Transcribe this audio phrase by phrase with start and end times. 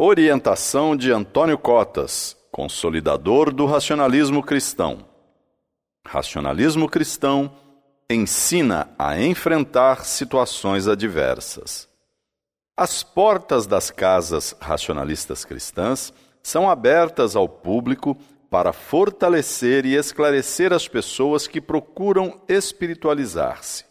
[0.00, 5.04] Orientação de Antônio Cotas, consolidador do racionalismo cristão.
[6.06, 7.52] Racionalismo cristão
[8.08, 11.88] ensina a enfrentar situações adversas.
[12.76, 18.16] As portas das casas racionalistas cristãs são abertas ao público
[18.48, 23.84] para fortalecer e esclarecer as pessoas que procuram espiritualizar-se.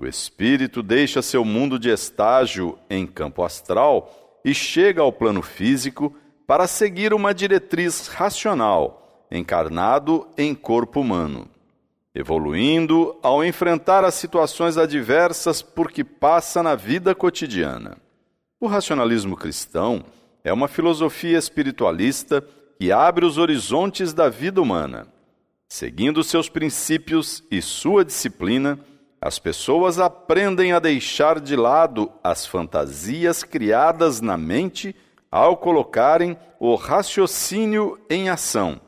[0.00, 6.14] O espírito deixa seu mundo de estágio em campo astral e chega ao plano físico
[6.46, 11.48] para seguir uma diretriz racional, encarnado em corpo humano,
[12.14, 17.98] evoluindo ao enfrentar as situações adversas por que passa na vida cotidiana.
[18.60, 20.04] O racionalismo cristão
[20.44, 22.40] é uma filosofia espiritualista
[22.78, 25.08] que abre os horizontes da vida humana.
[25.68, 28.78] Seguindo seus princípios e sua disciplina,
[29.26, 34.94] as pessoas aprendem a deixar de lado as fantasias criadas na mente
[35.32, 38.80] ao colocarem o raciocínio em ação,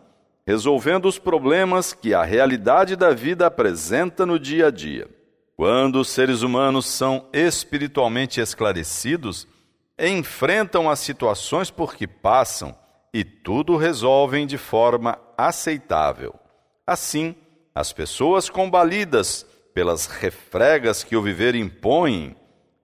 [0.47, 5.09] resolvendo os problemas que a realidade da vida apresenta no dia a dia.
[5.57, 9.49] Quando os seres humanos são espiritualmente esclarecidos,
[9.99, 12.77] enfrentam as situações por que passam
[13.13, 16.33] e tudo resolvem de forma aceitável.
[16.87, 17.35] Assim,
[17.75, 19.45] as pessoas combalidas
[19.79, 22.35] pelas refregas que o viver impõe,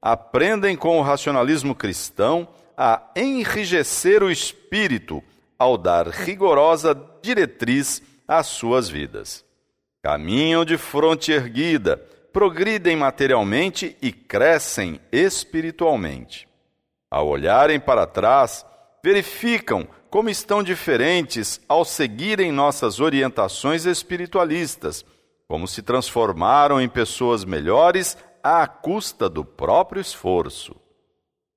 [0.01, 5.21] aprendem com o racionalismo cristão a enrijecer o espírito
[5.59, 9.45] ao dar rigorosa diretriz às suas vidas.
[10.05, 11.97] Caminham de fronte erguida,
[12.33, 16.47] progridem materialmente e crescem espiritualmente.
[17.11, 18.65] Ao olharem para trás,
[19.03, 25.05] verificam como estão diferentes ao seguirem nossas orientações espiritualistas
[25.49, 30.75] como se transformaram em pessoas melhores à custa do próprio esforço.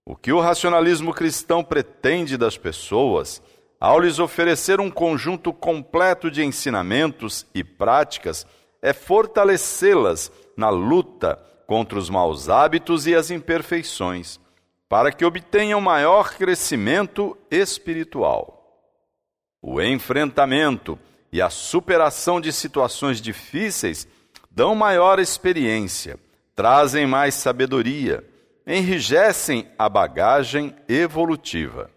[0.05, 3.41] O que o racionalismo cristão pretende das pessoas,
[3.79, 8.47] ao lhes oferecer um conjunto completo de ensinamentos e práticas,
[8.81, 11.35] é fortalecê-las na luta
[11.67, 14.39] contra os maus hábitos e as imperfeições,
[14.87, 18.57] para que obtenham maior crescimento espiritual.
[19.61, 20.97] O enfrentamento
[21.31, 24.07] e a superação de situações difíceis
[24.49, 26.19] dão maior experiência,
[26.55, 28.23] trazem mais sabedoria,
[28.65, 31.89] enrijecem a bagagem evolutiva.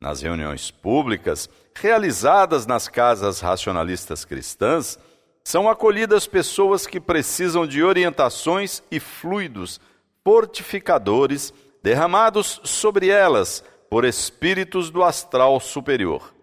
[0.00, 4.98] Nas reuniões públicas, realizadas nas casas racionalistas cristãs,
[5.44, 9.80] são acolhidas pessoas que precisam de orientações e fluidos
[10.24, 11.52] fortificadores
[11.82, 16.33] derramados sobre elas por espíritos do astral superior.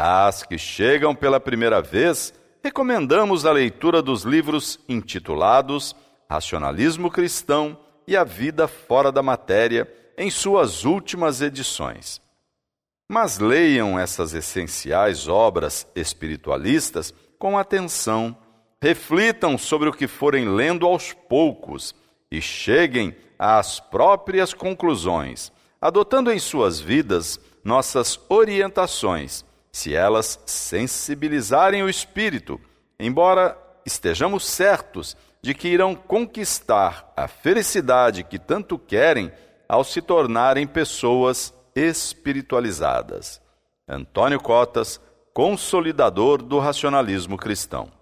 [0.00, 2.32] Às que chegam pela primeira vez,
[2.62, 5.92] recomendamos a leitura dos livros intitulados
[6.30, 7.76] Racionalismo Cristão
[8.06, 12.22] e A Vida Fora da Matéria, em suas últimas edições.
[13.10, 18.36] Mas leiam essas essenciais obras espiritualistas com atenção,
[18.80, 21.92] reflitam sobre o que forem lendo aos poucos
[22.30, 31.88] e cheguem às próprias conclusões, adotando em suas vidas nossas orientações se elas sensibilizarem o
[31.88, 32.60] espírito,
[32.98, 39.30] embora estejamos certos de que irão conquistar a felicidade que tanto querem
[39.68, 43.40] ao se tornarem pessoas espiritualizadas.
[43.86, 45.00] Antônio Cotas,
[45.32, 47.97] consolidador do racionalismo cristão.